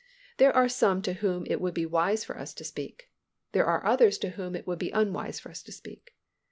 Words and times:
There 0.37 0.51
are 0.55 0.67
some 0.67 1.03
to 1.03 1.13
whom 1.13 1.45
it 1.45 1.61
would 1.61 1.75
be 1.75 1.85
wise 1.85 2.23
for 2.23 2.35
us 2.35 2.55
to 2.55 2.63
speak. 2.63 3.11
There 3.51 3.67
are 3.67 3.85
others 3.85 4.17
to 4.17 4.29
whom 4.29 4.55
it 4.55 4.65
would 4.65 4.79
be 4.79 4.89
unwise 4.89 5.39
for 5.39 5.51
us 5.51 5.61
to 5.61 5.71
speak. 5.71 6.15